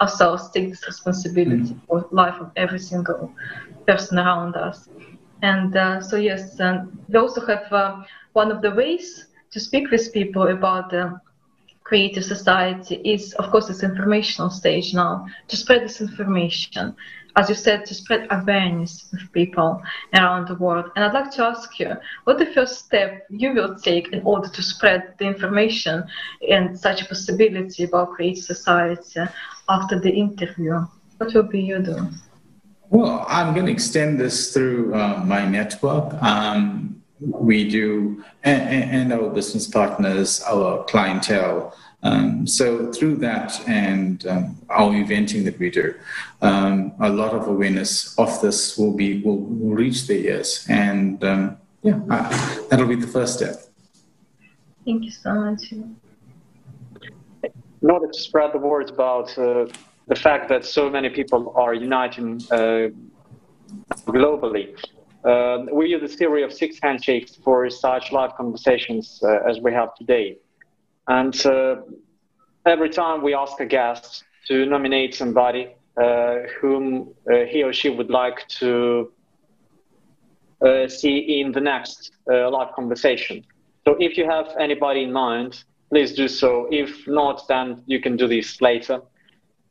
[0.00, 1.80] ourselves take this responsibility mm.
[1.86, 3.32] for life of every single
[3.86, 4.88] person around us.
[5.42, 8.02] And uh, so yes, and we also have uh,
[8.32, 11.20] one of the ways to speak with people about the
[11.84, 16.94] creative society is, of course, this informational stage now to spread this information.
[17.34, 19.82] As you said, to spread awareness with people
[20.14, 20.90] around the world.
[20.94, 24.48] And I'd like to ask you, what the first step you will take in order
[24.48, 26.04] to spread the information
[26.48, 29.20] and such a possibility about creative society
[29.68, 30.84] after the interview?
[31.16, 32.08] What will be you do?
[32.90, 36.12] Well, I'm going to extend this through uh, my network.
[36.22, 41.74] Um, we do, and, and, our business partners, our clientele.
[42.04, 45.94] Um, so through that and um, our eventing that we do,
[46.40, 51.22] um, a lot of awareness of this will be will, will reach the ears, and
[51.22, 53.56] um, yeah, uh, that'll be the first step.
[54.84, 55.70] Thank you so much.
[55.72, 55.96] In
[57.90, 59.66] order to spread the word about uh,
[60.08, 62.88] the fact that so many people are uniting uh,
[64.06, 64.76] globally.
[65.24, 69.72] Uh, we use the theory of six handshakes for such live conversations uh, as we
[69.72, 70.36] have today.
[71.08, 71.76] And uh,
[72.66, 77.90] every time we ask a guest to nominate somebody uh, whom uh, he or she
[77.90, 79.12] would like to
[80.86, 83.44] see in the next live conversation.
[83.84, 86.68] So if you have anybody in mind, please do so.
[86.70, 89.02] If not, then you can do this later.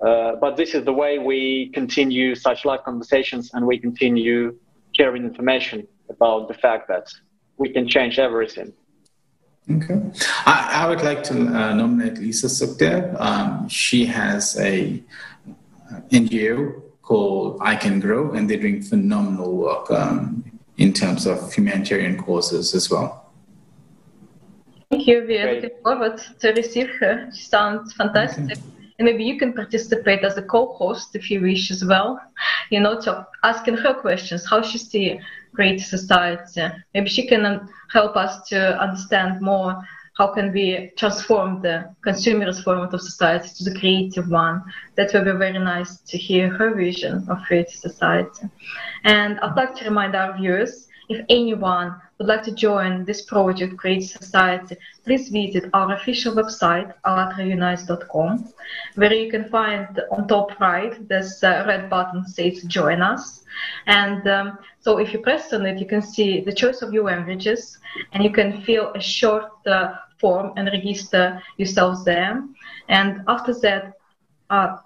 [0.05, 4.55] Uh, but this is the way we continue such live conversations and we continue
[4.93, 7.07] sharing information about the fact that
[7.57, 8.73] we can change everything.
[9.77, 10.01] Okay.
[10.45, 13.19] I, I would like to uh, nominate Lisa Sukhdev.
[13.19, 15.01] Um, she has a
[16.11, 20.43] NGO called I Can Grow, and they're doing phenomenal work um,
[20.77, 23.31] in terms of humanitarian causes as well.
[24.89, 25.25] Thank you.
[25.27, 27.29] We are looking forward to receive her.
[27.33, 28.57] She sounds fantastic.
[28.57, 28.61] Okay
[29.01, 32.21] and maybe you can participate as a co-host if you wish as well
[32.69, 35.19] you know to asking her questions how she see
[35.53, 36.67] great society.
[36.93, 39.81] Maybe she can um, help us to understand more
[40.17, 44.61] how can we transform the consumerist format of society to the creative one.
[44.95, 48.49] That will be very nice to hear her vision of creative society.
[49.03, 53.77] And i'd like to remind our viewers if anyone would like to join this project,
[53.77, 58.53] Create Society, please visit our official website, allatraunites.com,
[58.95, 63.43] where you can find on top right this uh, red button says Join Us.
[63.87, 67.03] And um, so if you press on it, you can see the choice of your
[67.05, 67.77] languages,
[68.13, 72.43] and you can fill a short uh, form and register yourselves there.
[72.87, 73.93] And after that,
[74.49, 74.77] uh,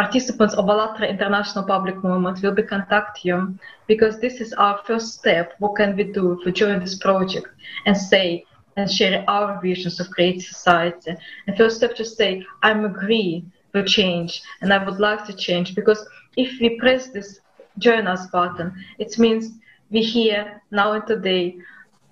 [0.00, 5.12] participants of ALLATRA International Public Movement will be contact you because this is our first
[5.12, 5.52] step.
[5.58, 7.48] What can we do to join this project
[7.84, 8.46] and say
[8.78, 11.12] and share our visions of creative society?
[11.46, 13.44] And first step to say, I'm agree
[13.74, 16.02] to change and I would like to change because
[16.34, 17.40] if we press this
[17.76, 19.50] join us button, it means
[19.90, 21.58] we here now and today,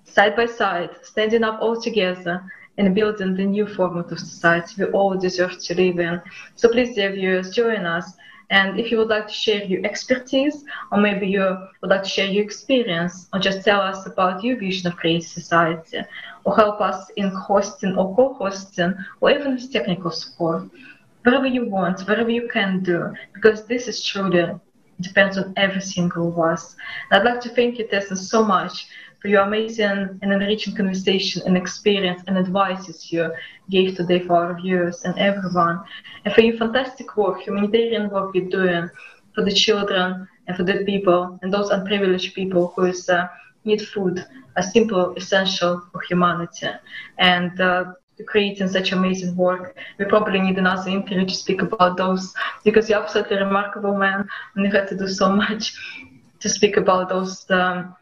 [0.03, 2.43] side by side, standing up all together
[2.79, 6.21] and building the new format of society we all deserve to live in.
[6.55, 8.13] So please, dear viewers, join us.
[8.51, 11.41] And if you would like to share your expertise, or maybe you
[11.81, 15.27] would like to share your experience, or just tell us about your vision of creative
[15.27, 15.99] society,
[16.45, 20.63] or help us in hosting or co-hosting, or even with technical support,
[21.23, 24.45] whatever you want, whatever you can do, because this is truly
[25.01, 26.75] depends on every single of us.
[27.11, 28.87] And I'd like to thank you, Tessa, so much
[29.21, 33.31] for your amazing and enriching conversation and experience and advices you
[33.69, 35.83] gave today for our viewers and everyone,
[36.25, 38.89] and for your fantastic work, humanitarian work you're doing
[39.35, 43.27] for the children and for the people and those unprivileged people who is, uh,
[43.65, 46.69] need food, a simple essential for humanity.
[47.17, 47.93] And uh,
[48.25, 49.77] creating such amazing work.
[49.97, 54.65] We probably need another interview to speak about those because you're absolutely remarkable man and
[54.65, 55.73] you had to do so much
[56.39, 57.95] to speak about those um,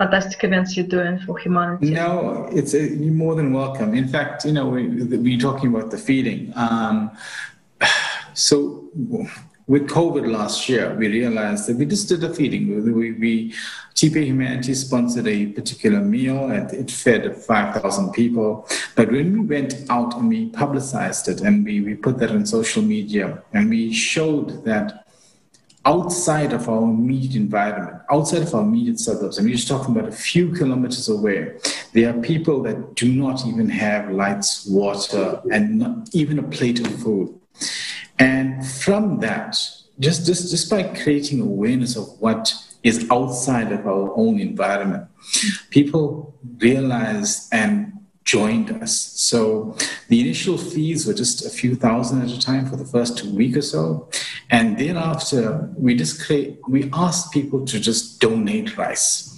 [0.00, 1.90] fantastic events you're doing for humanity.
[1.90, 3.92] No, it's a, you're more than welcome.
[3.94, 6.52] In fact, you know, we, we're talking about the feeding.
[6.56, 7.10] Um,
[8.34, 8.88] so
[9.66, 12.82] with COVID last year, we realized that we just did a feeding.
[12.82, 13.54] We, we
[13.94, 18.66] TPA Humanity sponsored a particular meal and it fed 5,000 people.
[18.96, 22.46] But when we went out and we publicized it and we, we put that on
[22.46, 25.04] social media and we showed that
[25.84, 30.12] outside of our immediate environment, outside of our immediate suburbs, we're just talking about a
[30.12, 31.56] few kilometers away,
[31.92, 36.80] There are people that do not even have lights, water, and not even a plate
[36.80, 37.38] of food.
[38.18, 39.56] And from that,
[39.98, 45.08] just, just, just by creating awareness of what is outside of our own environment,
[45.70, 47.92] people realize and
[48.24, 48.96] joined us.
[49.16, 49.76] So
[50.08, 53.56] the initial fees were just a few thousand at a time for the first week
[53.56, 54.08] or so.
[54.50, 59.30] And thereafter, we just create, we asked people to just donate rice.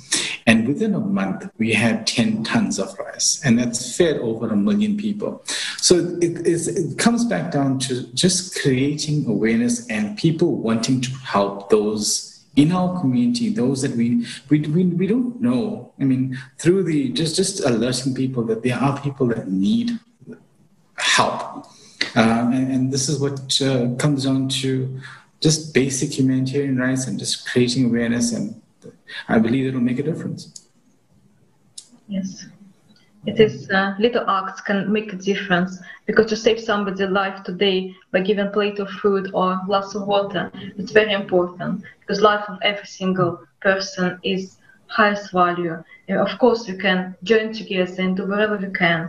[0.46, 4.56] And within a month, we had 10 tons of rice, and that's fed over a
[4.56, 5.42] million people.
[5.78, 11.70] So it, it, comes back down to just creating awareness and people wanting to help
[11.70, 15.92] those in our community, those that we, we, we, we don't know.
[15.98, 19.98] I mean, through the just, just alerting people that there are people that need
[20.96, 21.66] help.
[22.14, 25.00] Um, and, and, this is what uh, comes down to
[25.40, 28.32] just basic humanitarian rights and just creating awareness.
[28.32, 28.60] And
[29.28, 30.68] I believe it'll make a difference.
[32.08, 32.46] Yes.
[33.24, 37.94] It is uh, little acts can make a difference because to save somebody's life today
[38.10, 42.20] by giving a plate of food or a glass of water, it's very important because
[42.20, 44.56] life of every single person is
[44.88, 45.82] highest value.
[46.08, 49.08] And of course, we can join together and do whatever we can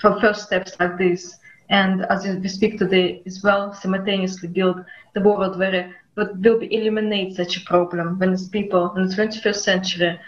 [0.00, 1.36] for first steps like this.
[1.70, 7.36] And as we speak today as well, simultaneously build the world where but will eliminate
[7.36, 10.18] such a problem when it's people in the 21st century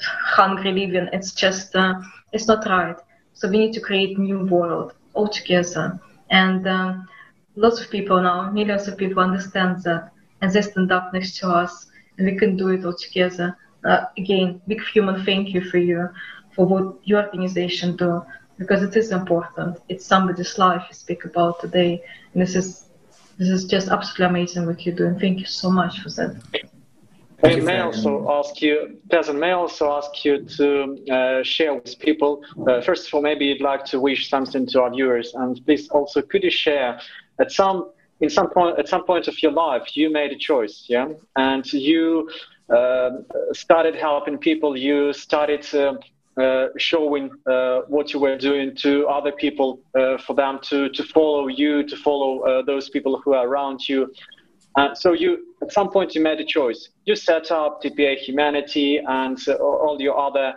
[0.00, 1.08] hungry living.
[1.12, 2.00] It's just uh,
[2.32, 2.96] it's not right.
[3.34, 5.98] So we need to create new world altogether.
[6.30, 7.08] And um,
[7.56, 11.48] lots of people now, millions of people understand that, and they stand up next to
[11.48, 13.56] us, and we can do it all together.
[13.84, 16.08] Uh, again, big human thank you for you
[16.54, 18.22] for what your organization do
[18.58, 19.78] because it is important.
[19.88, 22.02] It's somebody's life you speak about today,
[22.32, 22.84] and this is
[23.38, 25.18] this is just absolutely amazing what you're doing.
[25.18, 26.36] Thank you so much for that.
[27.40, 31.72] May, may I also ask you, Peasant, may I also ask you to uh, share
[31.72, 35.34] with people, uh, first of all, maybe you'd like to wish something to our viewers,
[35.34, 37.00] and please also could you share
[37.38, 40.86] at some, in some point, at some point of your life, you made a choice,
[40.88, 41.10] yeah?
[41.36, 42.28] And you
[42.74, 43.10] uh,
[43.52, 45.94] started helping people, you started uh,
[46.76, 51.48] showing uh, what you were doing to other people uh, for them to, to follow
[51.48, 54.12] you, to follow those people who are around you.
[54.78, 56.90] Uh, so you, at some point, you made a choice.
[57.04, 60.54] You set up TPA Humanity and uh, all your other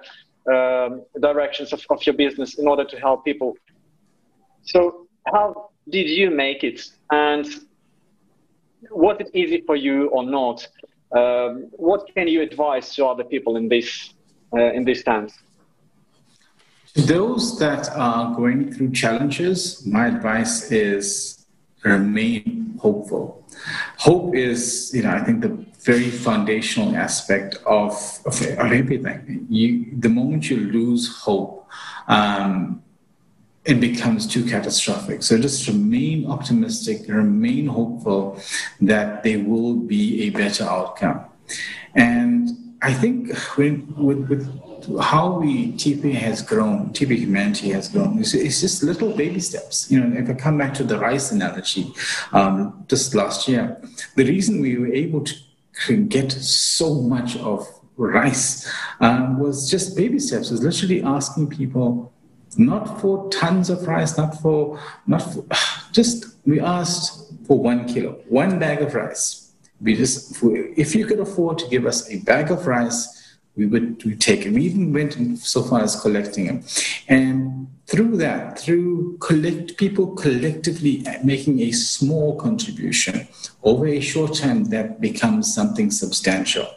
[0.51, 3.57] um, directions of, of your business in order to help people.
[4.63, 6.81] So how did you make it?
[7.09, 7.47] And
[8.91, 10.67] was it easy for you or not?
[11.15, 14.13] Um, what can you advise to other people in this
[14.53, 15.33] uh, in these times?
[16.95, 21.45] To those that are going through challenges, my advice is
[21.83, 23.45] remain hopeful.
[23.97, 27.93] Hope is, you know, I think the very foundational aspect of,
[28.25, 29.47] of, of everything.
[29.49, 31.65] You, the moment you lose hope,
[32.09, 32.83] um,
[33.63, 35.23] it becomes too catastrophic.
[35.23, 38.41] So just remain optimistic, remain hopeful
[38.81, 41.25] that there will be a better outcome.
[41.95, 42.49] And
[42.81, 44.70] I think when, with, with
[45.01, 48.19] how we TP has grown, TP humanity has grown.
[48.19, 49.89] It's, it's, just little baby steps.
[49.91, 51.93] You know, if I come back to the rice analogy,
[52.31, 53.81] um, just last year,
[54.15, 55.23] the reason we were able
[55.87, 57.67] to get so much of
[57.97, 60.49] rice um, was just baby steps.
[60.49, 62.11] It was literally asking people
[62.57, 65.45] not for tons of rice, not for not for,
[65.91, 69.53] just we asked for one kilo, one bag of rice.
[69.81, 73.20] We just if you could afford to give us a bag of rice
[73.55, 74.53] we would we take it.
[74.53, 76.63] We even went so far as collecting them.
[77.07, 83.27] And through that, through collect people collectively making a small contribution
[83.63, 86.67] over a short time, that becomes something substantial.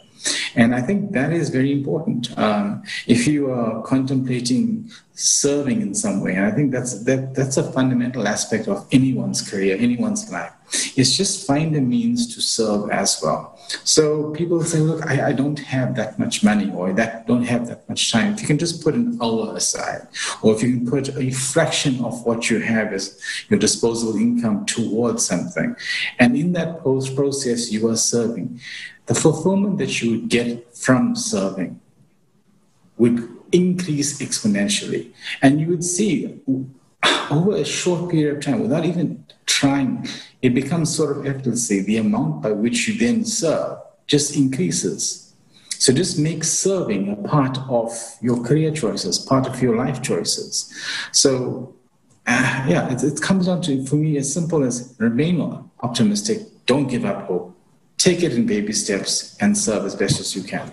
[0.55, 2.37] And I think that is very important.
[2.37, 7.57] Um, if you are contemplating serving in some way, and I think that's that that's
[7.57, 10.51] a fundamental aspect of anyone's career, anyone's life.
[10.97, 13.57] Is just find a means to serve as well.
[13.83, 17.67] So people say, look, I, I don't have that much money, or that don't have
[17.67, 18.33] that much time.
[18.33, 20.07] If you can just put an hour aside,
[20.41, 23.19] or if you can put a fraction of what you have as
[23.49, 25.75] your disposable income towards something,
[26.19, 28.59] and in that post process you are serving
[29.05, 31.79] the fulfillment that you would get from serving
[32.97, 35.11] would increase exponentially.
[35.41, 36.39] And you would see
[37.29, 40.07] over a short period of time, without even trying,
[40.41, 43.77] it becomes sort of effortlessly the amount by which you then serve
[44.07, 45.33] just increases.
[45.69, 47.91] So just make serving a part of
[48.21, 50.73] your career choices, part of your life choices.
[51.11, 51.75] So
[52.27, 56.87] uh, yeah, it, it comes down to, for me, as simple as remain optimistic, don't
[56.87, 57.54] give up hope
[57.97, 60.71] take it in baby steps and serve as best as you can.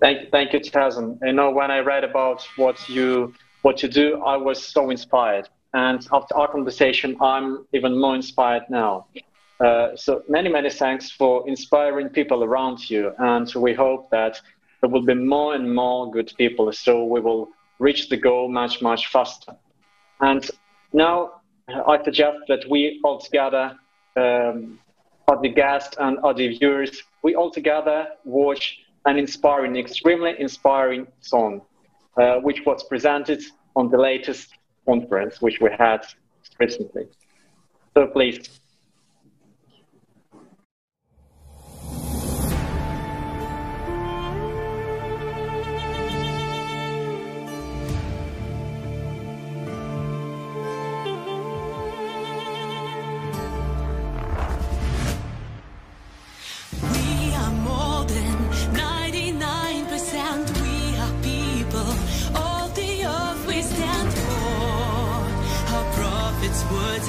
[0.00, 1.18] Thank, you, thank you, Tazan.
[1.22, 5.48] You know, when I read about what you what you do, I was so inspired.
[5.74, 9.06] And after our conversation, I'm even more inspired now.
[9.60, 13.12] Uh, so many, many thanks for inspiring people around you.
[13.18, 14.40] And we hope that
[14.80, 16.72] there will be more and more good people.
[16.72, 19.54] So we will reach the goal much, much faster.
[20.20, 20.50] And
[20.92, 23.76] now I suggest that we all together,
[24.16, 24.78] um,
[25.42, 31.62] the guests and the viewers, we all together watch an inspiring, extremely inspiring song,
[32.16, 33.42] uh, which was presented
[33.76, 34.54] on the latest
[34.86, 36.04] conference, which we had
[36.58, 37.06] recently.
[37.94, 38.59] So please.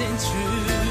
[0.02, 0.81] 坚持。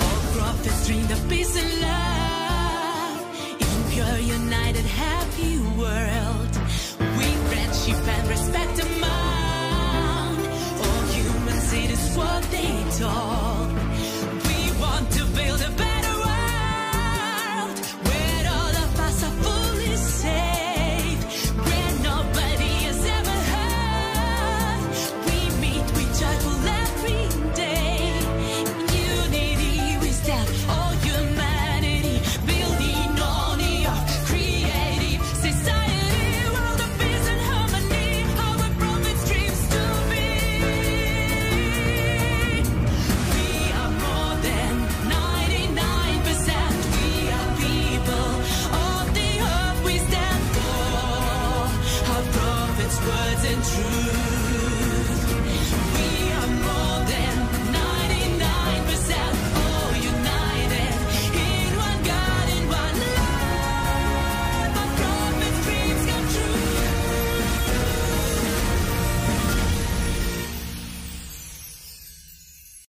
[0.00, 2.07] All prophets dream the peace and love